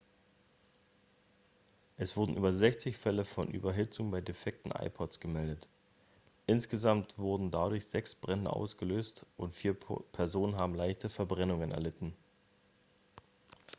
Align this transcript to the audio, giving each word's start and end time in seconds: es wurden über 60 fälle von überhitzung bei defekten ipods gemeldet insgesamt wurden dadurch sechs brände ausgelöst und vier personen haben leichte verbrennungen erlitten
es 1.97 2.17
wurden 2.17 2.35
über 2.35 2.51
60 2.51 2.97
fälle 2.97 3.23
von 3.23 3.49
überhitzung 3.51 4.09
bei 4.09 4.19
defekten 4.19 4.71
ipods 4.71 5.19
gemeldet 5.19 5.67
insgesamt 6.47 7.19
wurden 7.19 7.51
dadurch 7.51 7.85
sechs 7.85 8.15
brände 8.15 8.51
ausgelöst 8.51 9.27
und 9.37 9.53
vier 9.53 9.75
personen 9.75 10.55
haben 10.55 10.73
leichte 10.73 11.07
verbrennungen 11.07 11.69
erlitten 11.69 12.15